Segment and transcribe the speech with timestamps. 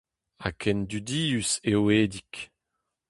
[0.41, 2.33] Ha ken dudius eo Edig.